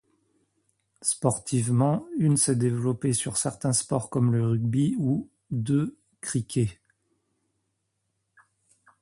[1.03, 6.69] Sportivement, une s'est développée sur certains sports comme que le rugby ou de cricket.